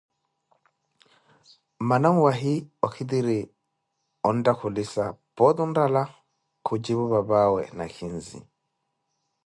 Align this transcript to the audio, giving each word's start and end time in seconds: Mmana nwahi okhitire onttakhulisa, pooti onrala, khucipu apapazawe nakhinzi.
Mmana 1.81 2.07
nwahi 2.15 2.53
okhitire 2.85 3.37
onttakhulisa, 4.29 5.03
pooti 5.35 5.59
onrala, 5.65 6.03
khucipu 6.65 7.03
apapazawe 7.07 7.63
nakhinzi. 7.77 8.39